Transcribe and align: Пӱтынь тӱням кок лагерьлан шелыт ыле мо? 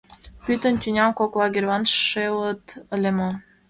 Пӱтынь 0.43 0.79
тӱням 0.81 1.11
кок 1.19 1.31
лагерьлан 1.39 1.83
шелыт 2.05 2.65
ыле 2.95 3.11
мо? 3.17 3.29